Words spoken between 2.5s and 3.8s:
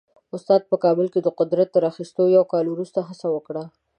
کال وروسته هڅه وکړه.